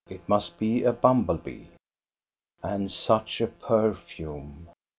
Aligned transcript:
It 0.09 0.27
must 0.27 0.57
be 0.57 0.83
a 0.83 0.93
bumblebee. 0.93 1.65
And 2.63 2.91
such 2.91 3.39
a 3.39 3.45
perfume! 3.45 4.69